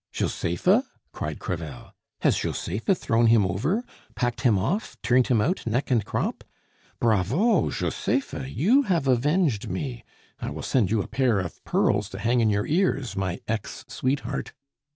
[0.11, 1.93] "Josepha?" cried Crevel.
[2.21, 3.83] "Has Josepha thrown him over,
[4.15, 6.43] packed him off, turned him out neck and crop?
[6.99, 10.03] Bravo, Josepha, you have avenged me!
[10.39, 13.85] I will send you a pair of pearls to hang in your ears, my ex
[13.87, 14.53] sweetheart!